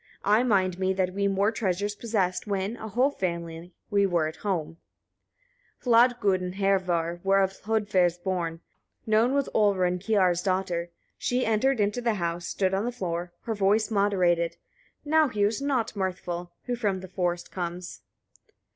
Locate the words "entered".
11.45-11.79